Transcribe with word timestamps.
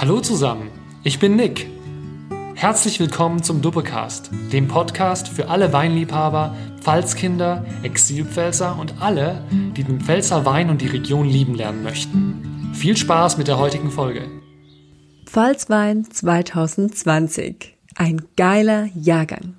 Hallo 0.00 0.22
zusammen, 0.22 0.70
ich 1.04 1.18
bin 1.18 1.36
Nick. 1.36 1.66
Herzlich 2.54 2.98
willkommen 3.00 3.42
zum 3.42 3.60
Duppecast, 3.60 4.30
dem 4.50 4.66
Podcast 4.66 5.28
für 5.28 5.50
alle 5.50 5.74
Weinliebhaber, 5.74 6.56
Pfalzkinder, 6.80 7.66
Exilpfälzer 7.82 8.78
und 8.78 8.94
alle, 9.02 9.44
die 9.76 9.84
den 9.84 10.00
Pfälzer 10.00 10.46
Wein 10.46 10.70
und 10.70 10.80
die 10.80 10.86
Region 10.86 11.28
lieben 11.28 11.54
lernen 11.54 11.82
möchten. 11.82 12.72
Viel 12.72 12.96
Spaß 12.96 13.36
mit 13.36 13.46
der 13.46 13.58
heutigen 13.58 13.90
Folge. 13.90 14.26
Pfalzwein 15.26 16.10
2020. 16.10 17.76
Ein 17.94 18.22
geiler 18.38 18.88
Jahrgang. 18.94 19.52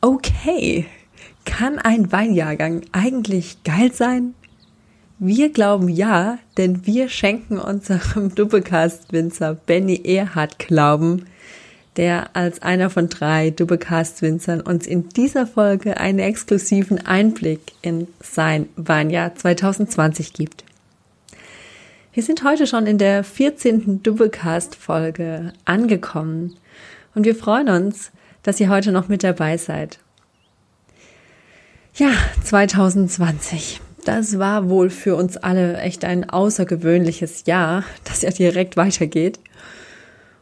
Okay, 0.00 0.86
kann 1.44 1.78
ein 1.78 2.10
Weinjahrgang 2.10 2.80
eigentlich 2.92 3.62
geil 3.62 3.92
sein? 3.92 4.32
Wir 5.20 5.52
glauben 5.52 5.88
ja, 5.88 6.38
denn 6.58 6.86
wir 6.86 7.08
schenken 7.08 7.58
unserem 7.58 8.32
Dubbecast-Winzer 8.36 9.54
Benny 9.54 10.00
Erhard 10.04 10.60
Glauben, 10.60 11.26
der 11.96 12.36
als 12.36 12.62
einer 12.62 12.88
von 12.88 13.08
drei 13.08 13.50
Dubbecast-Winzern 13.50 14.60
uns 14.60 14.86
in 14.86 15.08
dieser 15.08 15.48
Folge 15.48 15.96
einen 15.96 16.20
exklusiven 16.20 17.04
Einblick 17.04 17.72
in 17.82 18.06
sein 18.20 18.68
Weinjahr 18.76 19.34
2020 19.34 20.34
gibt. 20.34 20.62
Wir 22.12 22.22
sind 22.22 22.44
heute 22.44 22.68
schon 22.68 22.86
in 22.86 22.98
der 22.98 23.24
14. 23.24 24.04
Dubbecast-Folge 24.04 25.52
angekommen 25.64 26.54
und 27.16 27.24
wir 27.24 27.34
freuen 27.34 27.68
uns, 27.68 28.12
dass 28.44 28.60
ihr 28.60 28.68
heute 28.68 28.92
noch 28.92 29.08
mit 29.08 29.24
dabei 29.24 29.56
seid. 29.56 29.98
Ja, 31.96 32.12
2020 32.44 33.80
das 34.08 34.38
war 34.38 34.70
wohl 34.70 34.88
für 34.88 35.16
uns 35.16 35.36
alle 35.36 35.76
echt 35.76 36.02
ein 36.02 36.30
außergewöhnliches 36.30 37.44
Jahr, 37.44 37.84
das 38.04 38.22
ja 38.22 38.30
direkt 38.30 38.78
weitergeht. 38.78 39.38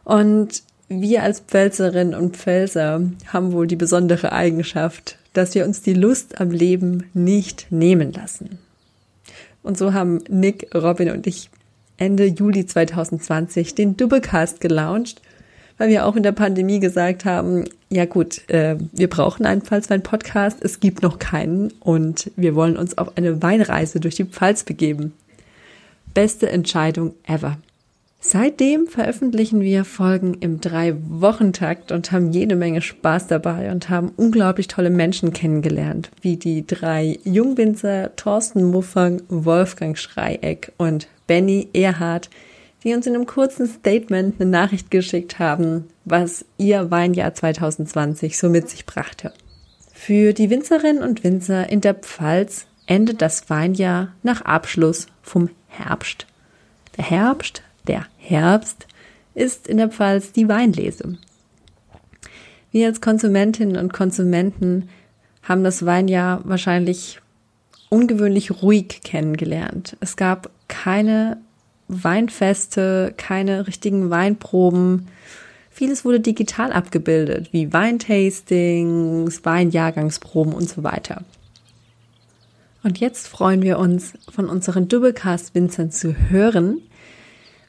Und 0.05 0.63
wir 0.87 1.21
als 1.21 1.41
Pfälzerinnen 1.41 2.15
und 2.15 2.37
Pfälzer 2.37 3.01
haben 3.27 3.51
wohl 3.51 3.67
die 3.67 3.75
besondere 3.75 4.31
Eigenschaft, 4.31 5.17
dass 5.33 5.53
wir 5.53 5.65
uns 5.65 5.81
die 5.81 5.93
Lust 5.93 6.39
am 6.39 6.49
Leben 6.49 7.09
nicht 7.13 7.67
nehmen 7.69 8.13
lassen. 8.13 8.57
Und 9.63 9.77
so 9.77 9.91
haben 9.91 10.23
Nick, 10.29 10.73
Robin 10.73 11.11
und 11.11 11.27
ich 11.27 11.49
Ende 11.97 12.25
Juli 12.25 12.65
2020 12.65 13.75
den 13.75 13.97
Doublecast 13.97 14.61
gelauncht 14.61 15.21
weil 15.77 15.89
wir 15.89 16.05
auch 16.05 16.15
in 16.15 16.23
der 16.23 16.31
Pandemie 16.31 16.79
gesagt 16.79 17.25
haben, 17.25 17.65
ja 17.89 18.05
gut, 18.05 18.49
äh, 18.49 18.77
wir 18.91 19.09
brauchen 19.09 19.45
einen 19.45 19.61
Pfalzwein-Podcast, 19.61 20.57
es 20.61 20.79
gibt 20.79 21.03
noch 21.03 21.19
keinen 21.19 21.71
und 21.79 22.31
wir 22.35 22.55
wollen 22.55 22.77
uns 22.77 22.97
auf 22.97 23.17
eine 23.17 23.41
Weinreise 23.41 23.99
durch 23.99 24.15
die 24.15 24.25
Pfalz 24.25 24.63
begeben. 24.63 25.13
Beste 26.13 26.49
Entscheidung 26.49 27.13
ever. 27.27 27.57
Seitdem 28.19 28.87
veröffentlichen 28.87 29.61
wir 29.61 29.85
Folgen 29.85 30.33
im 30.39 30.59
Drei-Wochen-Takt 30.59 31.91
und 31.91 32.11
haben 32.11 32.31
jede 32.31 32.55
Menge 32.55 32.81
Spaß 32.81 33.27
dabei 33.27 33.71
und 33.71 33.89
haben 33.89 34.11
unglaublich 34.17 34.67
tolle 34.67 34.89
Menschen 34.89 35.33
kennengelernt, 35.33 36.09
wie 36.21 36.35
die 36.35 36.65
drei 36.65 37.19
Jungwinzer 37.23 38.15
Thorsten 38.15 38.65
Muffang, 38.65 39.21
Wolfgang 39.29 39.97
Schreieck 39.97 40.73
und 40.77 41.07
Benny 41.27 41.69
Erhard, 41.73 42.29
die 42.83 42.93
uns 42.93 43.07
in 43.07 43.15
einem 43.15 43.25
kurzen 43.25 43.67
Statement 43.67 44.39
eine 44.39 44.49
Nachricht 44.49 44.91
geschickt 44.91 45.39
haben, 45.39 45.85
was 46.05 46.45
ihr 46.57 46.91
Weinjahr 46.91 47.33
2020 47.33 48.37
so 48.37 48.49
mit 48.49 48.69
sich 48.69 48.85
brachte. 48.85 49.33
Für 49.93 50.33
die 50.33 50.49
Winzerinnen 50.49 51.03
und 51.03 51.23
Winzer 51.23 51.69
in 51.69 51.81
der 51.81 51.95
Pfalz 51.95 52.67
endet 52.85 53.21
das 53.21 53.49
Weinjahr 53.49 54.13
nach 54.23 54.41
Abschluss 54.41 55.07
vom 55.21 55.49
Herbst. 55.67 56.27
Der 56.97 57.05
Herbst, 57.05 57.61
der 57.87 58.05
Herbst 58.17 58.87
ist 59.33 59.67
in 59.67 59.77
der 59.77 59.89
Pfalz 59.89 60.31
die 60.31 60.47
Weinlese. 60.47 61.17
Wir 62.71 62.87
als 62.87 63.01
Konsumentinnen 63.01 63.77
und 63.77 63.93
Konsumenten 63.93 64.89
haben 65.43 65.63
das 65.63 65.85
Weinjahr 65.85 66.41
wahrscheinlich 66.43 67.19
ungewöhnlich 67.89 68.61
ruhig 68.61 69.01
kennengelernt. 69.03 69.95
Es 69.99 70.17
gab 70.17 70.49
keine 70.67 71.37
Weinfeste, 71.87 73.13
keine 73.17 73.67
richtigen 73.67 74.09
Weinproben. 74.09 75.07
Vieles 75.69 76.03
wurde 76.03 76.19
digital 76.19 76.73
abgebildet, 76.73 77.49
wie 77.53 77.71
Weintastings, 77.71 79.45
Weinjahrgangsproben 79.45 80.53
und 80.53 80.67
so 80.67 80.83
weiter. 80.83 81.23
Und 82.83 82.99
jetzt 82.99 83.27
freuen 83.27 83.61
wir 83.61 83.79
uns, 83.79 84.13
von 84.33 84.49
unseren 84.49 84.87
Doublecast-Winzern 84.87 85.91
zu 85.91 86.15
hören. 86.29 86.81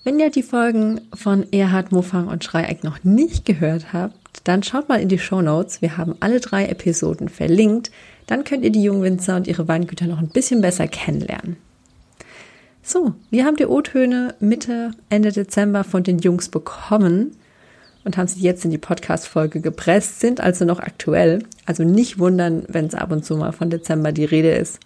Wenn 0.04 0.18
ihr 0.18 0.30
die 0.30 0.42
Folgen 0.42 1.02
von 1.12 1.52
Erhard 1.52 1.92
Mofang 1.92 2.28
und 2.28 2.44
Schreieck 2.44 2.84
noch 2.84 3.04
nicht 3.04 3.44
gehört 3.44 3.92
habt, 3.92 4.14
dann 4.44 4.62
schaut 4.62 4.88
mal 4.88 5.00
in 5.00 5.08
die 5.08 5.18
Show 5.18 5.42
Notes. 5.42 5.82
Wir 5.82 5.98
haben 5.98 6.14
alle 6.20 6.40
drei 6.40 6.66
Episoden 6.66 7.28
verlinkt. 7.28 7.90
Dann 8.26 8.44
könnt 8.44 8.64
ihr 8.64 8.70
die 8.70 8.82
Jungwinzer 8.82 9.36
und 9.36 9.46
ihre 9.46 9.68
Weingüter 9.68 10.06
noch 10.06 10.18
ein 10.18 10.28
bisschen 10.28 10.60
besser 10.60 10.88
kennenlernen. 10.88 11.56
So, 12.90 13.14
wir 13.28 13.44
haben 13.44 13.56
die 13.56 13.66
O-Töne 13.66 14.34
Mitte, 14.40 14.92
Ende 15.10 15.30
Dezember 15.30 15.84
von 15.84 16.04
den 16.04 16.20
Jungs 16.20 16.48
bekommen 16.48 17.36
und 18.02 18.16
haben 18.16 18.28
sie 18.28 18.40
jetzt 18.40 18.64
in 18.64 18.70
die 18.70 18.78
Podcast-Folge 18.78 19.60
gepresst, 19.60 20.20
sind 20.20 20.40
also 20.40 20.64
noch 20.64 20.80
aktuell. 20.80 21.42
Also 21.66 21.84
nicht 21.84 22.18
wundern, 22.18 22.64
wenn 22.66 22.86
es 22.86 22.94
ab 22.94 23.12
und 23.12 23.26
zu 23.26 23.36
mal 23.36 23.52
von 23.52 23.68
Dezember 23.68 24.12
die 24.12 24.24
Rede 24.24 24.52
ist. 24.52 24.80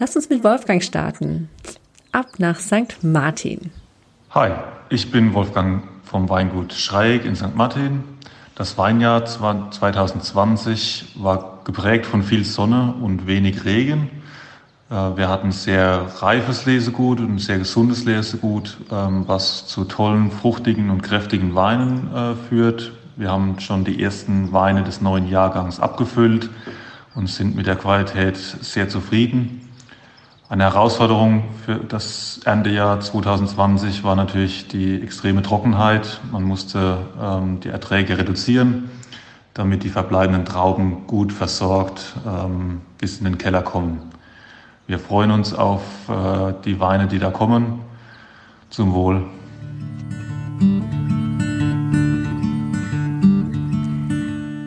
Lasst 0.00 0.16
uns 0.16 0.30
mit 0.30 0.42
Wolfgang 0.42 0.82
starten. 0.82 1.48
Ab 2.10 2.26
nach 2.38 2.58
St. 2.58 3.04
Martin. 3.04 3.70
Hi, 4.30 4.50
ich 4.88 5.12
bin 5.12 5.32
Wolfgang 5.32 5.84
vom 6.02 6.28
Weingut 6.28 6.72
Schreieck 6.72 7.24
in 7.24 7.36
St. 7.36 7.54
Martin. 7.54 8.02
Das 8.56 8.76
Weinjahr 8.78 9.24
2020 9.24 11.14
war 11.20 11.60
geprägt 11.62 12.04
von 12.04 12.24
viel 12.24 12.44
Sonne 12.44 12.96
und 13.00 13.28
wenig 13.28 13.64
Regen. 13.64 14.10
Äh, 14.92 15.16
wir 15.16 15.28
hatten 15.28 15.52
sehr 15.52 16.06
reifes 16.18 16.66
Lesegut 16.66 17.20
und 17.20 17.38
sehr 17.38 17.58
gesundes 17.58 18.04
Lesegut, 18.04 18.76
ähm, 18.90 19.24
was 19.26 19.66
zu 19.66 19.84
tollen, 19.84 20.30
fruchtigen 20.30 20.90
und 20.90 21.02
kräftigen 21.02 21.54
Weinen 21.54 22.14
äh, 22.14 22.34
führt. 22.48 22.92
Wir 23.16 23.30
haben 23.30 23.58
schon 23.60 23.84
die 23.84 24.02
ersten 24.02 24.52
Weine 24.52 24.84
des 24.84 25.00
neuen 25.00 25.28
Jahrgangs 25.28 25.80
abgefüllt 25.80 26.50
und 27.14 27.28
sind 27.28 27.56
mit 27.56 27.66
der 27.66 27.76
Qualität 27.76 28.36
sehr 28.36 28.88
zufrieden. 28.88 29.68
Eine 30.48 30.64
Herausforderung 30.64 31.44
für 31.64 31.76
das 31.76 32.40
Erntejahr 32.44 33.00
2020 33.00 34.04
war 34.04 34.16
natürlich 34.16 34.68
die 34.68 35.00
extreme 35.00 35.42
Trockenheit. 35.42 36.20
Man 36.30 36.42
musste 36.42 36.98
ähm, 37.18 37.60
die 37.60 37.68
Erträge 37.68 38.18
reduzieren, 38.18 38.90
damit 39.54 39.84
die 39.84 39.88
verbleibenden 39.88 40.44
Trauben 40.44 41.06
gut 41.06 41.32
versorgt 41.32 42.14
ähm, 42.26 42.82
bis 42.98 43.18
in 43.18 43.24
den 43.24 43.38
Keller 43.38 43.62
kommen. 43.62 44.11
Wir 44.86 44.98
freuen 44.98 45.30
uns 45.30 45.54
auf 45.54 45.82
äh, 46.08 46.52
die 46.64 46.80
Weine, 46.80 47.06
die 47.06 47.18
da 47.18 47.30
kommen. 47.30 47.80
Zum 48.70 48.94
Wohl. 48.94 49.22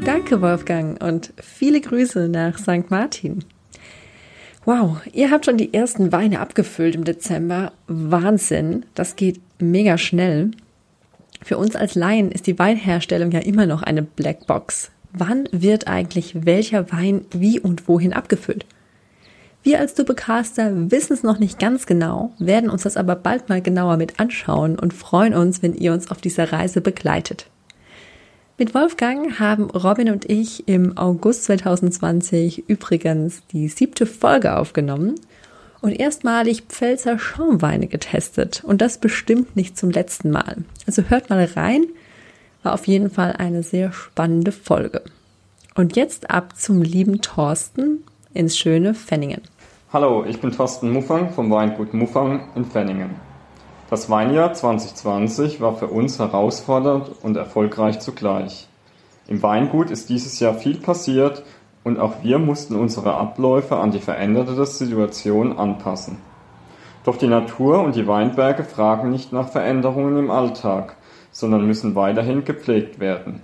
Danke, 0.06 0.42
Wolfgang, 0.42 1.04
und 1.04 1.34
viele 1.38 1.82
Grüße 1.82 2.30
nach 2.30 2.58
St. 2.58 2.90
Martin. 2.90 3.44
Wow, 4.64 5.02
ihr 5.14 5.30
habt 5.30 5.46
schon 5.46 5.58
die 5.58 5.74
ersten 5.74 6.12
Weine 6.12 6.40
abgefüllt 6.40 6.96
im 6.96 7.04
Dezember. 7.04 7.74
Wahnsinn, 7.88 8.86
das 8.96 9.16
geht 9.16 9.40
mega 9.60 9.98
schnell. 9.98 10.52
Für 11.44 11.58
uns 11.58 11.76
als 11.76 11.94
Laien 11.96 12.32
ist 12.32 12.48
die 12.48 12.58
Weinherstellung 12.58 13.32
ja 13.32 13.40
immer 13.40 13.68
noch 13.68 13.84
eine 13.84 14.02
Blackbox. 14.02 14.90
Wann 15.14 15.48
wird 15.52 15.88
eigentlich 15.88 16.46
welcher 16.46 16.92
Wein 16.92 17.26
wie 17.32 17.60
und 17.60 17.88
wohin 17.88 18.14
abgefüllt? 18.14 18.66
Wir 19.66 19.80
als 19.80 19.96
Dubecaster 19.96 20.92
wissen 20.92 21.14
es 21.14 21.24
noch 21.24 21.40
nicht 21.40 21.58
ganz 21.58 21.88
genau, 21.88 22.32
werden 22.38 22.70
uns 22.70 22.84
das 22.84 22.98
aber 22.98 23.16
bald 23.16 23.50
mal 23.50 23.64
genauer 23.64 23.98
mit 23.98 24.20
anschauen 24.20 24.78
und 24.78 24.94
freuen 24.94 25.34
uns, 25.34 25.64
wenn 25.64 25.74
ihr 25.74 25.92
uns 25.92 26.12
auf 26.12 26.22
dieser 26.22 26.52
Reise 26.52 26.82
begleitet. 26.82 27.48
Mit 28.60 28.76
Wolfgang 28.76 29.40
haben 29.40 29.72
Robin 29.72 30.12
und 30.12 30.30
ich 30.30 30.68
im 30.68 30.96
August 31.00 31.46
2020 31.46 32.70
übrigens 32.70 33.42
die 33.54 33.68
siebte 33.68 34.06
Folge 34.06 34.56
aufgenommen 34.56 35.16
und 35.82 35.94
erstmalig 35.94 36.66
Pfälzer 36.70 37.18
Schaumweine 37.18 37.88
getestet 37.88 38.64
und 38.64 38.84
das 38.84 39.00
bestimmt 39.00 39.56
nicht 39.56 39.80
zum 39.80 39.90
letzten 39.90 40.30
Mal. 40.30 40.58
Also 40.86 41.06
hört 41.10 41.32
mal 41.32 41.44
rein, 41.44 41.88
war 42.62 42.76
auf 42.76 42.86
jeden 42.86 43.10
Fall 43.10 43.32
eine 43.32 43.64
sehr 43.64 43.92
spannende 43.92 44.52
Folge. 44.52 45.02
Und 45.74 45.96
jetzt 45.96 46.30
ab 46.30 46.54
zum 46.56 46.84
lieben 46.84 47.22
Thorsten 47.22 48.04
ins 48.36 48.60
schöne 48.60 48.94
Fenningen. 48.94 49.42
Hallo, 49.94 50.26
ich 50.28 50.42
bin 50.42 50.52
Thorsten 50.52 50.92
Muffang 50.92 51.30
vom 51.30 51.52
Weingut 51.52 51.94
Muffang 51.94 52.50
in 52.56 52.66
Fenningen. 52.66 53.12
Das 53.88 54.10
Weinjahr 54.10 54.52
2020 54.52 55.62
war 55.62 55.76
für 55.76 55.86
uns 55.88 56.18
herausfordernd 56.18 57.12
und 57.22 57.38
erfolgreich 57.38 58.00
zugleich. 58.00 58.68
Im 59.28 59.44
Weingut 59.44 59.92
ist 59.92 60.10
dieses 60.10 60.40
Jahr 60.40 60.56
viel 60.56 60.78
passiert 60.78 61.44
und 61.84 62.00
auch 62.00 62.24
wir 62.24 62.40
mussten 62.40 62.76
unsere 62.76 63.14
Abläufe 63.14 63.78
an 63.78 63.92
die 63.92 64.00
veränderte 64.00 64.66
Situation 64.66 65.56
anpassen. 65.56 66.18
Doch 67.04 67.18
die 67.18 67.28
Natur 67.28 67.82
und 67.82 67.96
die 67.96 68.08
Weinberge 68.08 68.64
fragen 68.64 69.12
nicht 69.12 69.34
nach 69.34 69.50
Veränderungen 69.50 70.18
im 70.18 70.32
Alltag, 70.32 70.98
sondern 71.32 71.68
müssen 71.68 71.94
weiterhin 71.94 72.44
gepflegt 72.44 73.00
werden. 73.00 73.44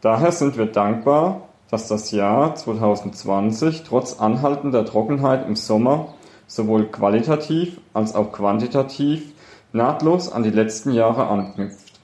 Daher 0.00 0.32
sind 0.32 0.58
wir 0.58 0.66
dankbar, 0.66 1.42
dass 1.70 1.88
das 1.88 2.10
Jahr 2.10 2.54
2020 2.54 3.82
trotz 3.82 4.20
anhaltender 4.20 4.84
Trockenheit 4.84 5.46
im 5.46 5.56
Sommer 5.56 6.14
sowohl 6.46 6.86
qualitativ 6.86 7.80
als 7.92 8.14
auch 8.14 8.32
quantitativ 8.32 9.32
nahtlos 9.72 10.30
an 10.30 10.42
die 10.42 10.50
letzten 10.50 10.92
Jahre 10.92 11.26
anknüpft. 11.26 12.00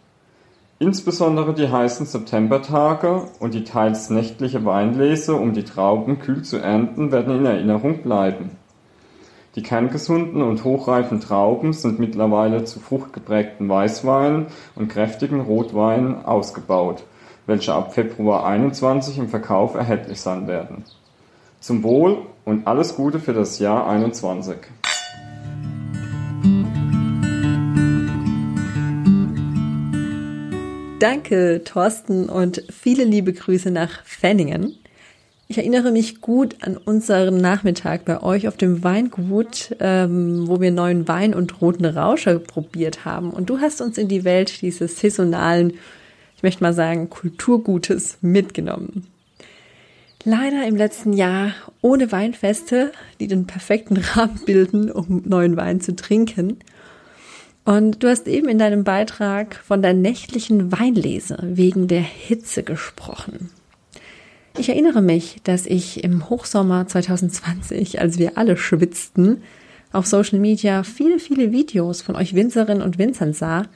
Insbesondere 0.79 1.55
die 1.55 1.71
heißen 1.71 2.07
Septembertage 2.07 3.29
und 3.39 3.55
die 3.55 3.63
teils 3.63 4.11
nächtliche 4.11 4.65
Weinlese, 4.65 5.35
um 5.35 5.53
die 5.53 5.63
Trauben 5.63 6.19
kühl 6.19 6.43
zu 6.43 6.57
ernten, 6.57 7.13
werden 7.13 7.37
in 7.37 7.47
Erinnerung 7.47 8.03
bleiben. 8.03 8.51
Die 9.55 9.63
kerngesunden 9.63 10.43
und 10.43 10.65
hochreifen 10.65 11.21
Trauben 11.21 11.73
sind 11.73 12.01
mittlerweile 12.01 12.65
zu 12.65 12.81
fruchtgeprägten 12.81 13.69
Weißweinen 13.69 14.47
und 14.75 14.89
kräftigen 14.89 15.41
Rotweinen 15.41 16.25
ausgebaut, 16.25 17.05
welche 17.47 17.75
ab 17.75 17.95
Februar 17.95 18.47
21 18.47 19.19
im 19.19 19.29
Verkauf 19.29 19.75
erhältlich 19.75 20.21
sein 20.21 20.47
werden. 20.47 20.85
Zum 21.61 21.83
Wohl 21.83 22.19
und 22.45 22.67
alles 22.67 22.97
Gute 22.97 23.21
für 23.21 23.33
das 23.33 23.59
Jahr 23.59 23.89
21. 23.89 24.57
Danke, 30.99 31.63
Thorsten, 31.65 32.29
und 32.29 32.63
viele 32.71 33.03
liebe 33.03 33.33
Grüße 33.33 33.73
nach 33.73 34.05
Fenningen. 34.05 34.77
Ich 35.49 35.59
erinnere 35.59 35.91
mich 35.91 36.21
gut 36.21 36.57
an 36.61 36.77
unseren 36.77 37.39
Nachmittag 37.39 38.05
bei 38.05 38.23
euch 38.23 38.47
auf 38.47 38.57
dem 38.57 38.85
Weingut, 38.85 39.77
ähm, 39.81 40.47
wo 40.47 40.61
wir 40.61 40.71
neuen 40.71 41.09
Wein 41.09 41.35
und 41.35 41.61
roten 41.61 41.85
Rauscher 41.85 42.39
probiert 42.39 43.05
haben. 43.05 43.33
Und 43.33 43.51
du 43.51 43.59
hast 43.59 43.81
uns 43.83 43.99
in 43.99 44.09
die 44.09 44.25
Welt 44.25 44.63
dieses 44.63 44.99
saisonalen, 44.99 45.75
ich 46.43 46.45
möchte 46.45 46.65
mal 46.65 46.75
sagen, 46.75 47.09
Kulturgutes 47.09 48.19
mitgenommen. 48.21 49.07
Leider 50.25 50.67
im 50.67 50.75
letzten 50.75 51.13
Jahr 51.13 51.53
ohne 51.83 52.11
Weinfeste, 52.11 52.91
die 53.21 53.29
den 53.29 53.47
perfekten 53.47 53.97
Rahmen 53.97 54.41
bilden, 54.45 54.91
um 54.91 55.23
neuen 55.25 55.57
Wein 55.57 55.81
zu 55.81 55.95
trinken. 55.95 56.59
Und 57.65 58.03
du 58.03 58.09
hast 58.09 58.27
eben 58.27 58.49
in 58.49 58.59
deinem 58.59 58.83
Beitrag 58.83 59.55
von 59.55 59.83
der 59.83 59.95
nächtlichen 59.95 60.73
Weinlese 60.73 61.39
wegen 61.43 61.87
der 61.87 62.01
Hitze 62.01 62.65
gesprochen. 62.65 63.51
Ich 64.59 64.69
erinnere 64.69 65.01
mich, 65.01 65.43
dass 65.45 65.65
ich 65.65 66.03
im 66.03 66.29
Hochsommer 66.29 66.89
2020, 66.89 68.01
als 68.01 68.19
wir 68.19 68.37
alle 68.37 68.57
schwitzten, 68.57 69.43
auf 69.93 70.07
Social 70.07 70.41
Media 70.41 70.83
viele, 70.83 71.21
viele 71.21 71.53
Videos 71.53 72.03
von 72.03 72.17
euch 72.17 72.35
Winzerinnen 72.35 72.83
und 72.83 72.99
Winzern 72.99 73.33
sah, 73.33 73.67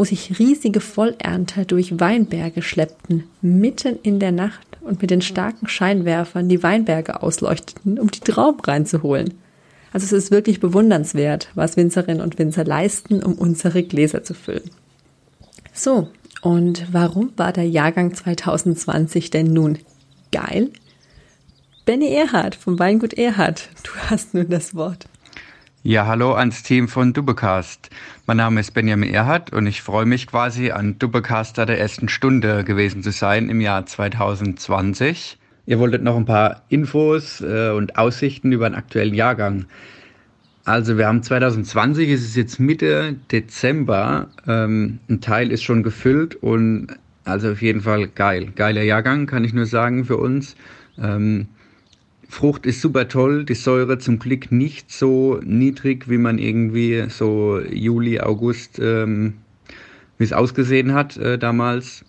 wo 0.00 0.04
sich 0.04 0.38
riesige 0.38 0.80
Vollernter 0.80 1.66
durch 1.66 2.00
Weinberge 2.00 2.62
schleppten, 2.62 3.24
mitten 3.42 3.98
in 4.02 4.18
der 4.18 4.32
Nacht 4.32 4.78
und 4.80 5.02
mit 5.02 5.10
den 5.10 5.20
starken 5.20 5.68
Scheinwerfern 5.68 6.48
die 6.48 6.62
Weinberge 6.62 7.22
ausleuchteten, 7.22 7.98
um 7.98 8.10
die 8.10 8.20
Trauben 8.20 8.60
reinzuholen. 8.60 9.34
Also 9.92 10.06
es 10.06 10.12
ist 10.12 10.30
wirklich 10.30 10.58
bewundernswert, 10.58 11.50
was 11.54 11.76
Winzerinnen 11.76 12.22
und 12.22 12.38
Winzer 12.38 12.64
leisten, 12.64 13.22
um 13.22 13.34
unsere 13.34 13.82
Gläser 13.82 14.24
zu 14.24 14.32
füllen. 14.32 14.70
So, 15.74 16.08
und 16.40 16.86
warum 16.90 17.34
war 17.36 17.52
der 17.52 17.68
Jahrgang 17.68 18.14
2020 18.14 19.28
denn 19.28 19.52
nun 19.52 19.80
geil? 20.32 20.70
Benny 21.84 22.08
Erhard 22.08 22.54
vom 22.54 22.78
Weingut 22.78 23.12
Erhard, 23.12 23.68
du 23.82 23.90
hast 24.08 24.32
nun 24.32 24.48
das 24.48 24.74
Wort. 24.74 25.09
Ja, 25.82 26.04
hallo 26.06 26.34
ans 26.34 26.62
Team 26.62 26.88
von 26.88 27.14
Dubbecast. 27.14 27.88
Mein 28.26 28.36
Name 28.36 28.60
ist 28.60 28.74
Benjamin 28.74 29.14
Erhard 29.14 29.50
und 29.54 29.66
ich 29.66 29.80
freue 29.80 30.04
mich 30.04 30.26
quasi 30.26 30.72
an 30.72 30.98
Dubbecaster 30.98 31.64
der 31.64 31.80
ersten 31.80 32.10
Stunde 32.10 32.64
gewesen 32.64 33.02
zu 33.02 33.12
sein 33.12 33.48
im 33.48 33.62
Jahr 33.62 33.86
2020. 33.86 35.38
Ihr 35.64 35.78
wolltet 35.78 36.02
noch 36.02 36.18
ein 36.18 36.26
paar 36.26 36.64
Infos 36.68 37.40
äh, 37.40 37.70
und 37.70 37.96
Aussichten 37.96 38.52
über 38.52 38.68
den 38.68 38.74
aktuellen 38.74 39.14
Jahrgang. 39.14 39.64
Also 40.66 40.98
wir 40.98 41.06
haben 41.06 41.22
2020, 41.22 42.10
es 42.10 42.20
ist 42.26 42.36
jetzt 42.36 42.60
Mitte 42.60 43.16
Dezember, 43.32 44.28
ähm, 44.46 44.98
ein 45.08 45.22
Teil 45.22 45.50
ist 45.50 45.62
schon 45.62 45.82
gefüllt 45.82 46.34
und 46.34 46.88
also 47.24 47.52
auf 47.52 47.62
jeden 47.62 47.80
Fall 47.80 48.06
geil. 48.08 48.52
Geiler 48.54 48.82
Jahrgang, 48.82 49.24
kann 49.24 49.44
ich 49.44 49.54
nur 49.54 49.64
sagen 49.64 50.04
für 50.04 50.18
uns. 50.18 50.56
Ähm, 50.98 51.48
Frucht 52.30 52.64
ist 52.64 52.80
super 52.80 53.08
toll, 53.08 53.44
die 53.44 53.54
Säure 53.54 53.98
zum 53.98 54.20
Glück 54.20 54.52
nicht 54.52 54.92
so 54.92 55.40
niedrig, 55.44 56.08
wie 56.08 56.16
man 56.16 56.38
irgendwie 56.38 57.06
so 57.08 57.60
Juli, 57.60 58.20
August, 58.20 58.78
ähm, 58.78 59.34
wie 60.16 60.24
es 60.24 60.32
ausgesehen 60.32 60.94
hat 60.94 61.16
äh, 61.16 61.38
damals. 61.38 62.04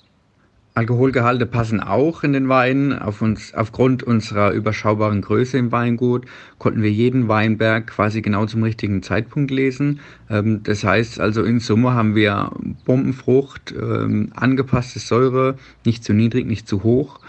Alkoholgehalte 0.76 1.48
passen 1.48 1.82
auch 1.82 2.24
in 2.24 2.34
den 2.34 2.48
Weinen. 2.50 2.98
Auf 2.98 3.24
uns, 3.24 3.56
aufgrund 3.56 4.04
unserer 4.04 4.52
überschaubaren 4.52 5.22
Größe 5.22 5.58
im 5.58 5.72
Weingut 5.72 6.26
konnten 6.60 6.84
wir 6.84 6.92
jeden 6.92 7.28
Weinberg 7.28 7.88
quasi 7.88 8.22
genau 8.22 8.46
zum 8.46 8.62
richtigen 8.62 9.02
Zeitpunkt 9.02 9.50
lesen. 9.50 10.02
Ähm, 10.30 10.62
das 10.62 10.84
heißt 10.84 11.20
also 11.20 11.44
in 11.44 11.60
Summe 11.60 11.94
haben 11.96 12.14
wir 12.14 12.52
Bombenfrucht, 12.86 13.74
ähm, 13.74 14.32
angepasste 14.36 15.00
Säure, 15.00 15.56
nicht 15.84 16.04
zu 16.04 16.14
niedrig, 16.14 16.46
nicht 16.46 16.68
zu 16.68 16.84
hoch. 16.84 17.20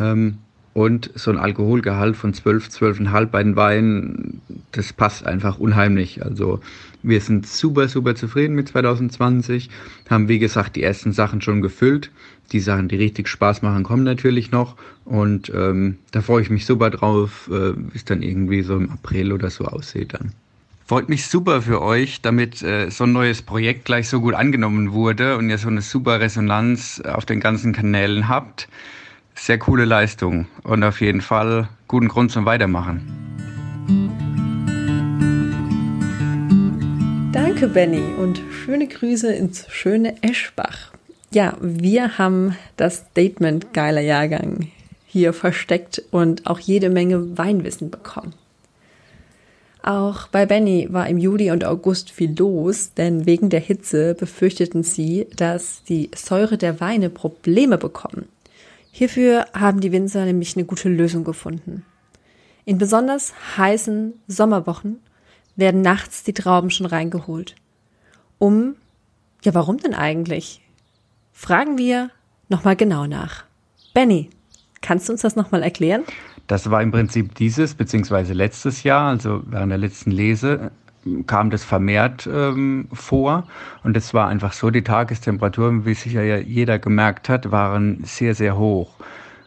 Ähm, 0.00 0.38
und 0.78 1.10
so 1.16 1.32
ein 1.32 1.38
Alkoholgehalt 1.38 2.16
von 2.16 2.32
12, 2.32 2.68
12,5 2.68 3.26
bei 3.26 3.42
den 3.42 3.56
Weinen, 3.56 4.40
das 4.70 4.92
passt 4.92 5.26
einfach 5.26 5.58
unheimlich. 5.58 6.24
Also 6.24 6.60
wir 7.02 7.20
sind 7.20 7.48
super, 7.48 7.88
super 7.88 8.14
zufrieden 8.14 8.54
mit 8.54 8.68
2020, 8.68 9.70
haben 10.08 10.28
wie 10.28 10.38
gesagt 10.38 10.76
die 10.76 10.84
ersten 10.84 11.10
Sachen 11.10 11.40
schon 11.42 11.62
gefüllt. 11.62 12.12
Die 12.52 12.60
Sachen, 12.60 12.86
die 12.86 12.94
richtig 12.94 13.26
Spaß 13.26 13.60
machen, 13.62 13.82
kommen 13.82 14.04
natürlich 14.04 14.52
noch. 14.52 14.76
Und 15.04 15.52
ähm, 15.52 15.98
da 16.12 16.22
freue 16.22 16.42
ich 16.42 16.48
mich 16.48 16.64
super 16.64 16.90
drauf, 16.90 17.50
äh, 17.52 17.74
wie 17.74 17.96
es 17.96 18.04
dann 18.04 18.22
irgendwie 18.22 18.62
so 18.62 18.76
im 18.76 18.88
April 18.88 19.32
oder 19.32 19.50
so 19.50 19.64
aussieht 19.64 20.14
dann. 20.14 20.30
Freut 20.86 21.08
mich 21.08 21.26
super 21.26 21.60
für 21.60 21.82
euch, 21.82 22.22
damit 22.22 22.62
äh, 22.62 22.88
so 22.90 23.02
ein 23.02 23.12
neues 23.12 23.42
Projekt 23.42 23.84
gleich 23.84 24.08
so 24.08 24.20
gut 24.20 24.34
angenommen 24.34 24.92
wurde 24.92 25.38
und 25.38 25.50
ihr 25.50 25.58
so 25.58 25.66
eine 25.66 25.82
super 25.82 26.20
Resonanz 26.20 27.00
auf 27.00 27.26
den 27.26 27.40
ganzen 27.40 27.72
Kanälen 27.72 28.28
habt. 28.28 28.68
Sehr 29.38 29.58
coole 29.58 29.84
Leistung 29.84 30.46
und 30.64 30.82
auf 30.82 31.00
jeden 31.00 31.20
Fall 31.20 31.68
guten 31.86 32.08
Grund 32.08 32.32
zum 32.32 32.44
Weitermachen. 32.44 33.00
Danke, 37.32 37.68
Benny, 37.68 38.02
und 38.18 38.42
schöne 38.50 38.88
Grüße 38.88 39.32
ins 39.32 39.66
schöne 39.70 40.22
Eschbach. 40.22 40.92
Ja, 41.30 41.56
wir 41.60 42.18
haben 42.18 42.56
das 42.76 43.06
Statement 43.10 43.72
geiler 43.72 44.00
Jahrgang 44.00 44.68
hier 45.06 45.32
versteckt 45.32 46.02
und 46.10 46.46
auch 46.46 46.58
jede 46.58 46.90
Menge 46.90 47.38
Weinwissen 47.38 47.90
bekommen. 47.90 48.34
Auch 49.82 50.26
bei 50.28 50.44
Benny 50.44 50.88
war 50.90 51.08
im 51.08 51.16
Juli 51.16 51.50
und 51.50 51.64
August 51.64 52.10
viel 52.10 52.36
los, 52.36 52.92
denn 52.94 53.24
wegen 53.24 53.48
der 53.48 53.60
Hitze 53.60 54.14
befürchteten 54.14 54.82
sie, 54.82 55.26
dass 55.36 55.84
die 55.84 56.10
Säure 56.14 56.58
der 56.58 56.80
Weine 56.80 57.08
Probleme 57.08 57.78
bekommen. 57.78 58.26
Hierfür 58.90 59.46
haben 59.52 59.80
die 59.80 59.92
Winzer 59.92 60.24
nämlich 60.24 60.56
eine 60.56 60.64
gute 60.64 60.88
Lösung 60.88 61.24
gefunden. 61.24 61.84
In 62.64 62.78
besonders 62.78 63.32
heißen 63.56 64.14
Sommerwochen 64.26 65.00
werden 65.56 65.82
nachts 65.82 66.22
die 66.22 66.34
Trauben 66.34 66.70
schon 66.70 66.86
reingeholt. 66.86 67.54
Um, 68.38 68.76
ja, 69.42 69.54
warum 69.54 69.78
denn 69.78 69.94
eigentlich? 69.94 70.62
fragen 71.38 71.78
wir 71.78 72.10
nochmal 72.48 72.74
genau 72.74 73.06
nach. 73.06 73.44
Benny, 73.94 74.28
kannst 74.80 75.08
du 75.08 75.12
uns 75.12 75.22
das 75.22 75.36
nochmal 75.36 75.62
erklären? 75.62 76.02
Das 76.48 76.68
war 76.68 76.82
im 76.82 76.90
Prinzip 76.90 77.36
dieses 77.36 77.74
beziehungsweise 77.74 78.32
letztes 78.32 78.82
Jahr, 78.82 79.08
also 79.08 79.42
während 79.46 79.70
der 79.70 79.78
letzten 79.78 80.10
Lese, 80.10 80.72
kam 81.26 81.50
das 81.50 81.64
vermehrt 81.64 82.28
ähm, 82.32 82.88
vor. 82.92 83.44
Und 83.84 83.96
es 83.96 84.14
war 84.14 84.28
einfach 84.28 84.52
so, 84.52 84.70
die 84.70 84.82
Tagestemperaturen, 84.82 85.84
wie 85.84 85.94
sicher 85.94 86.22
ja 86.22 86.36
jeder 86.36 86.78
gemerkt 86.78 87.28
hat, 87.28 87.50
waren 87.50 88.02
sehr, 88.04 88.34
sehr 88.34 88.56
hoch. 88.58 88.90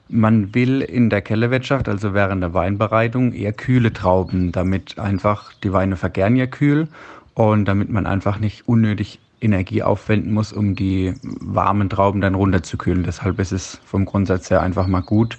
Man 0.09 0.53
will 0.53 0.81
in 0.81 1.09
der 1.09 1.21
Kellerwirtschaft, 1.21 1.87
also 1.87 2.13
während 2.13 2.43
der 2.43 2.53
Weinbereitung, 2.53 3.33
eher 3.33 3.53
kühle 3.53 3.93
Trauben, 3.93 4.51
damit 4.51 4.99
einfach 4.99 5.53
die 5.63 5.71
Weine 5.71 5.95
vergären 5.95 6.35
ja 6.35 6.47
kühl 6.47 6.87
und 7.33 7.65
damit 7.65 7.89
man 7.89 8.05
einfach 8.05 8.39
nicht 8.39 8.67
unnötig 8.67 9.19
Energie 9.39 9.83
aufwenden 9.83 10.33
muss, 10.33 10.53
um 10.53 10.75
die 10.75 11.13
warmen 11.23 11.89
Trauben 11.89 12.21
dann 12.21 12.35
runterzukühlen. 12.35 13.03
Deshalb 13.03 13.39
ist 13.39 13.51
es 13.51 13.79
vom 13.85 14.05
Grundsatz 14.05 14.49
her 14.51 14.61
einfach 14.61 14.87
mal 14.87 15.01
gut, 15.01 15.37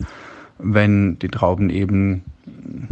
wenn 0.58 1.18
die 1.18 1.28
Trauben 1.28 1.70
eben 1.70 2.24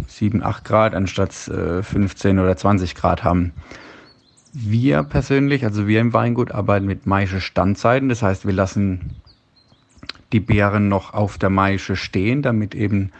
7, 0.09 0.43
8 0.43 0.65
Grad 0.65 0.95
anstatt 0.95 1.33
15 1.33 2.37
äh, 2.37 2.41
oder 2.41 2.57
20 2.57 2.95
Grad 2.95 3.25
haben. 3.25 3.53
Wir 4.53 5.05
persönlich, 5.05 5.65
also 5.65 5.87
wir 5.87 6.01
im 6.01 6.13
Weingut, 6.13 6.51
arbeiten 6.51 6.87
mit 6.87 7.07
Maische 7.07 7.41
Standzeiten. 7.41 8.09
Das 8.09 8.23
heißt, 8.23 8.47
wir 8.47 8.53
lassen 8.53 9.13
die 10.33 10.41
Beeren 10.41 10.89
noch 10.89 11.15
auf 11.15 11.39
der 11.39 11.51
Maische 11.51 11.97
stehen, 11.97 12.43
damit 12.43 12.75
eben 12.75 13.11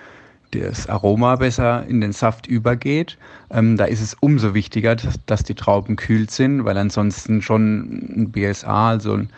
das 0.53 0.89
Aroma 0.89 1.37
besser 1.37 1.87
in 1.87 2.01
den 2.01 2.13
Saft 2.13 2.47
übergeht. 2.47 3.19
Ähm, 3.51 3.77
da 3.77 3.85
ist 3.85 4.01
es 4.01 4.17
umso 4.19 4.55
wichtiger, 4.55 4.97
dass, 4.97 5.25
dass, 5.27 5.45
die 5.45 5.55
Trauben 5.55 5.97
kühlt 5.97 6.31
sind, 6.31 6.65
weil 6.65 6.77
ansonsten 6.77 7.43
schon 7.43 8.23
ein 8.23 8.33
BSA, 8.33 8.89
also 8.91 9.15
ein, 9.15 9.31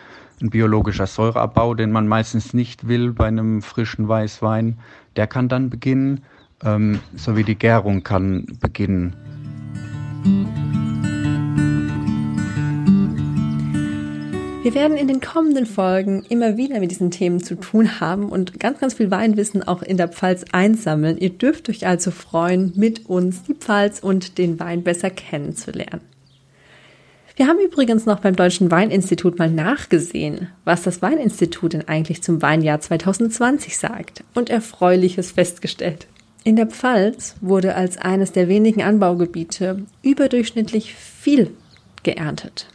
ein 0.43 0.49
biologischer 0.49 1.07
Säureabbau, 1.07 1.73
den 1.73 1.91
man 1.91 2.07
meistens 2.07 2.53
nicht 2.53 2.87
will 2.87 3.13
bei 3.13 3.27
einem 3.27 3.61
frischen 3.61 4.07
Weißwein, 4.07 4.77
der 5.15 5.25
kann 5.25 5.47
dann 5.47 5.69
beginnen, 5.69 6.23
ähm, 6.63 6.99
sowie 7.15 7.43
die 7.43 7.55
Gärung 7.55 8.03
kann 8.03 8.45
beginnen. 8.59 9.15
Wir 14.63 14.73
werden 14.75 14.95
in 14.95 15.09
den 15.09 15.19
kommenden 15.19 15.65
Folgen 15.65 16.23
immer 16.29 16.55
wieder 16.55 16.79
mit 16.79 16.89
diesen 16.89 17.11
Themen 17.11 17.43
zu 17.43 17.55
tun 17.55 17.99
haben 17.99 18.29
und 18.29 18.61
ganz, 18.61 18.79
ganz 18.79 18.93
viel 18.93 19.11
Weinwissen 19.11 19.61
auch 19.61 19.81
in 19.81 19.97
der 19.97 20.07
Pfalz 20.07 20.45
einsammeln. 20.53 21.17
Ihr 21.17 21.31
dürft 21.31 21.67
euch 21.67 21.85
also 21.85 22.11
freuen, 22.11 22.71
mit 22.75 23.07
uns 23.07 23.43
die 23.43 23.55
Pfalz 23.55 23.99
und 23.99 24.37
den 24.37 24.61
Wein 24.61 24.83
besser 24.83 25.09
kennenzulernen. 25.09 26.12
Wir 27.35 27.47
haben 27.47 27.59
übrigens 27.59 28.05
noch 28.05 28.19
beim 28.19 28.35
Deutschen 28.35 28.69
Weininstitut 28.69 29.39
mal 29.39 29.49
nachgesehen, 29.49 30.49
was 30.65 30.83
das 30.83 31.01
Weininstitut 31.01 31.73
denn 31.73 31.87
eigentlich 31.87 32.21
zum 32.21 32.41
Weinjahr 32.41 32.79
2020 32.79 33.77
sagt 33.77 34.23
und 34.35 34.49
Erfreuliches 34.49 35.31
festgestellt. 35.31 36.07
In 36.43 36.55
der 36.55 36.67
Pfalz 36.67 37.35
wurde 37.41 37.75
als 37.75 37.97
eines 37.97 38.33
der 38.33 38.47
wenigen 38.47 38.83
Anbaugebiete 38.83 39.83
überdurchschnittlich 40.03 40.93
viel 40.93 41.51
geerntet 42.03 42.67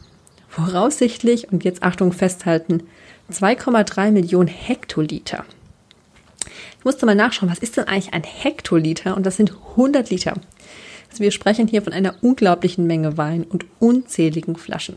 voraussichtlich, 0.58 1.52
und 1.52 1.62
jetzt 1.62 1.82
Achtung 1.84 2.12
festhalten, 2.12 2.82
2,3 3.30 4.10
Millionen 4.10 4.48
Hektoliter. 4.48 5.44
Ich 6.78 6.84
musste 6.84 7.06
mal 7.06 7.14
nachschauen, 7.14 7.50
was 7.50 7.58
ist 7.58 7.76
denn 7.76 7.84
eigentlich 7.84 8.12
ein 8.14 8.24
Hektoliter? 8.24 9.16
Und 9.16 9.24
das 9.24 9.36
sind 9.36 9.52
100 9.70 10.10
Liter. 10.10 10.34
Also 11.10 11.22
wir 11.22 11.30
sprechen 11.30 11.66
hier 11.68 11.82
von 11.82 11.92
einer 11.92 12.14
unglaublichen 12.22 12.86
Menge 12.86 13.16
Wein 13.16 13.44
und 13.44 13.64
unzähligen 13.78 14.56
Flaschen. 14.56 14.96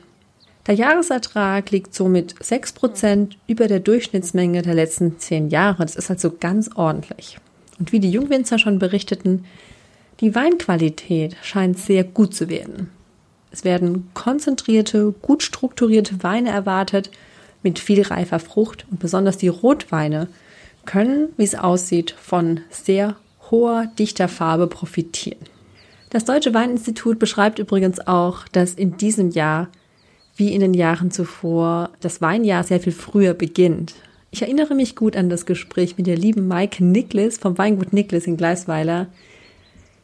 Der 0.68 0.75
Jahresertrag 0.75 1.72
liegt 1.72 1.96
somit 1.96 2.36
6% 2.36 3.32
über 3.48 3.68
der 3.68 3.80
Durchschnittsmenge 3.80 4.62
der 4.62 4.75
letzten 4.75 5.18
10 5.18 5.50
Jahre. 5.50 5.84
Das 5.84 5.96
ist 5.96 6.12
also 6.12 6.32
ganz 6.39 6.70
ordentlich. 6.75 7.38
Und 7.80 7.91
wie 7.91 8.00
die 8.00 8.12
Jungwinzer 8.12 8.60
schon 8.60 8.77
berichteten, 8.77 9.46
die 10.20 10.36
Weinqualität 10.36 11.36
scheint 11.41 11.80
sehr 11.80 12.03
gut 12.03 12.36
zu 12.36 12.48
werden. 12.48 12.91
Es 13.51 13.63
werden 13.63 14.10
konzentrierte, 14.13 15.13
gut 15.22 15.41
strukturierte 15.41 16.24
Weine 16.24 16.51
erwartet 16.51 17.10
mit 17.63 17.80
viel 17.80 18.03
reifer 18.03 18.39
Frucht 18.39 18.86
und 18.91 19.00
besonders 19.00 19.38
die 19.38 19.48
Rotweine 19.48 20.27
können, 20.86 21.30
wie 21.38 21.44
es 21.44 21.56
aussieht, 21.56 22.15
von 22.20 22.62
sehr 22.70 23.15
hoher, 23.50 23.91
dichter 23.98 24.27
Farbe 24.27 24.68
profitieren. 24.68 25.39
Das 26.12 26.25
Deutsche 26.25 26.53
Weininstitut 26.53 27.20
beschreibt 27.20 27.58
übrigens 27.58 28.06
auch, 28.06 28.46
dass 28.50 28.74
in 28.74 28.98
diesem 28.98 29.30
Jahr, 29.30 29.70
wie 30.36 30.53
in 30.53 30.60
den 30.60 30.74
Jahren 30.74 31.10
zuvor, 31.10 31.89
das 32.01 32.20
Weinjahr 32.22 32.65
sehr 32.65 32.82
viel 32.82 32.91
früher 32.91 33.34
beginnt. 33.34 33.96
Ich 34.30 34.41
erinnere 34.41 34.75
mich 34.75 34.98
gut 34.98 35.15
an 35.15 35.30
das 35.30 35.46
Gespräch 35.46 35.98
mit 35.98 36.08
der 36.08 36.18
lieben 36.18 36.50
Maike 36.50 36.84
Niklas 36.84 37.38
vom 37.38 37.58
Weingut 37.58 37.94
Niklas 37.94 38.27
in 38.27 38.36
Gleisweiler, 38.36 39.08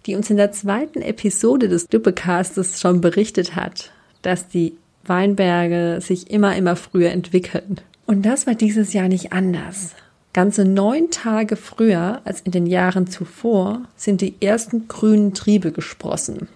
die 0.05 0.15
uns 0.15 0.29
in 0.29 0.37
der 0.37 0.53
zweiten 0.53 1.01
Episode 1.01 1.67
des 1.67 1.87
Duppecastes 1.87 2.79
schon 2.79 3.01
berichtet 3.01 3.57
hat, 3.57 3.91
dass 4.21 4.47
die 4.47 4.77
Weinberge 5.03 5.99
sich 5.99 6.31
immer, 6.31 6.55
immer 6.55 6.77
früher 6.77 7.11
entwickeln. 7.11 7.81
Und 8.05 8.25
das 8.25 8.47
war 8.47 8.55
dieses 8.55 8.93
Jahr 8.93 9.09
nicht 9.09 9.33
anders. 9.33 9.93
Ganze 10.38 10.65
neun 10.65 11.10
Tage 11.10 11.56
früher 11.56 12.22
als 12.24 12.41
in 12.41 12.51
den 12.51 12.67
Jahren 12.67 13.08
zuvor 13.08 13.82
sind 13.96 14.22
die 14.22 14.36
ersten 14.39 14.88
grünen 14.88 15.34
Triebe 15.34 15.72
gesprossen. 15.72 16.48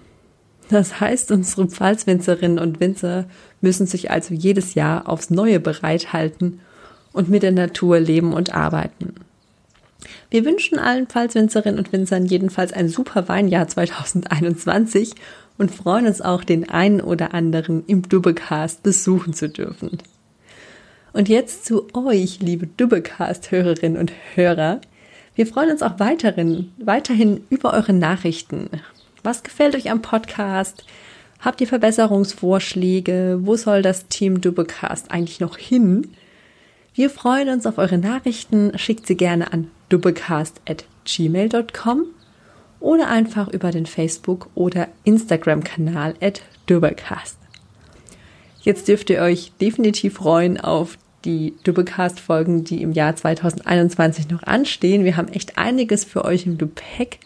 Das 0.69 0.99
heißt, 0.99 1.31
unsere 1.31 1.67
Pfalzwinzerinnen 1.67 2.59
und 2.59 2.79
Winzer 2.79 3.25
müssen 3.59 3.87
sich 3.87 4.11
also 4.11 4.35
jedes 4.35 4.75
Jahr 4.75 5.09
aufs 5.09 5.31
Neue 5.31 5.59
bereithalten 5.59 6.59
und 7.11 7.29
mit 7.29 7.41
der 7.41 7.53
Natur 7.53 7.99
leben 7.99 8.33
und 8.33 8.53
arbeiten. 8.53 9.15
Wir 10.29 10.45
wünschen 10.45 10.77
allen 10.77 11.07
Pfalzwinzerinnen 11.07 11.79
und 11.79 11.91
Winzern 11.91 12.27
jedenfalls 12.27 12.73
ein 12.73 12.87
super 12.87 13.27
Weinjahr 13.29 13.67
2021 13.67 15.15
und 15.57 15.71
freuen 15.71 16.05
uns 16.05 16.21
auch, 16.21 16.43
den 16.43 16.69
einen 16.69 17.01
oder 17.01 17.33
anderen 17.33 17.83
im 17.87 18.07
Dubbecast 18.07 18.83
besuchen 18.83 19.33
zu 19.33 19.49
dürfen. 19.49 19.97
Und 21.13 21.27
jetzt 21.27 21.65
zu 21.65 21.87
euch, 21.93 22.39
liebe 22.39 22.67
Dubbecast-Hörerinnen 22.67 23.99
und 23.99 24.13
Hörer. 24.35 24.79
Wir 25.35 25.45
freuen 25.45 25.71
uns 25.71 25.83
auch 25.83 25.99
weiterhin, 25.99 26.71
weiterhin 26.77 27.43
über 27.49 27.73
eure 27.73 27.91
Nachrichten. 27.91 28.69
Was 29.21 29.43
gefällt 29.43 29.75
euch 29.75 29.91
am 29.91 30.01
Podcast? 30.01 30.85
Habt 31.41 31.59
ihr 31.59 31.67
Verbesserungsvorschläge? 31.67 33.39
Wo 33.41 33.57
soll 33.57 33.81
das 33.81 34.07
Team 34.07 34.39
Dubbecast 34.39 35.11
eigentlich 35.11 35.41
noch 35.41 35.57
hin? 35.57 36.13
Wir 36.93 37.09
freuen 37.09 37.49
uns 37.49 37.65
auf 37.65 37.77
eure 37.77 37.97
Nachrichten. 37.97 38.71
Schickt 38.77 39.05
sie 39.05 39.17
gerne 39.17 39.51
an 39.51 39.69
dubbelcast.gmail.com 39.89 42.05
oder 42.79 43.09
einfach 43.09 43.49
über 43.49 43.71
den 43.71 43.85
Facebook- 43.85 44.49
oder 44.55 44.87
Instagram-Kanal 45.03 46.13
at. 46.21 46.41
Jetzt 48.61 48.87
dürft 48.87 49.09
ihr 49.09 49.21
euch 49.21 49.51
definitiv 49.59 50.13
freuen 50.13 50.59
auf 50.59 50.97
die 51.25 51.53
Dubbelcast-Folgen, 51.63 52.63
die 52.63 52.81
im 52.81 52.91
Jahr 52.91 53.15
2021 53.15 54.29
noch 54.29 54.43
anstehen. 54.43 55.03
Wir 55.03 55.17
haben 55.17 55.29
echt 55.29 55.57
einiges 55.57 56.03
für 56.03 56.25
euch 56.25 56.45
im 56.45 56.57
Gepäck. 56.57 57.19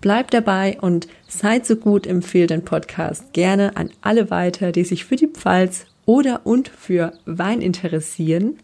Bleibt 0.00 0.34
dabei 0.34 0.78
und 0.80 1.08
seid 1.26 1.66
so 1.66 1.76
gut, 1.76 2.06
empfehlt 2.06 2.50
den 2.50 2.64
Podcast 2.64 3.32
gerne 3.32 3.76
an 3.76 3.90
alle 4.02 4.30
weiter, 4.30 4.72
die 4.72 4.84
sich 4.84 5.04
für 5.04 5.16
die 5.16 5.28
Pfalz 5.28 5.86
oder 6.04 6.42
und 6.44 6.68
für 6.68 7.12
Wein 7.24 7.60
interessieren. 7.60 8.58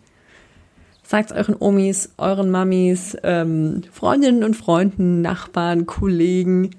Sagt 1.03 1.33
euren 1.33 1.57
Omis, 1.59 2.11
euren 2.17 2.51
Mamis, 2.51 3.17
ähm, 3.23 3.83
Freundinnen 3.91 4.45
und 4.45 4.57
Freunden, 4.57 5.21
Nachbarn, 5.21 5.87
Kollegen. 5.87 6.71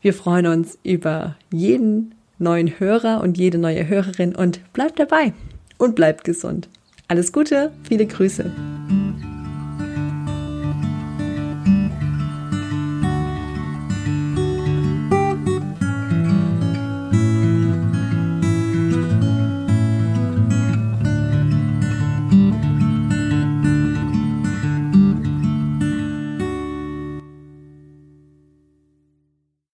Wir 0.00 0.14
freuen 0.14 0.46
uns 0.46 0.78
über 0.82 1.36
jeden 1.52 2.14
neuen 2.38 2.80
Hörer 2.80 3.20
und 3.20 3.36
jede 3.36 3.58
neue 3.58 3.86
Hörerin 3.86 4.34
und 4.34 4.60
bleibt 4.72 4.98
dabei 4.98 5.34
und 5.78 5.94
bleibt 5.94 6.24
gesund. 6.24 6.68
Alles 7.10 7.32
Gute, 7.32 7.72
viele 7.88 8.06
Grüße. 8.06 8.52